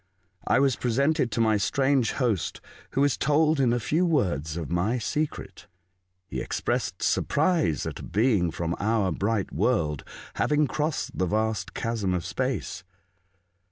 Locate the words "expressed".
6.41-7.03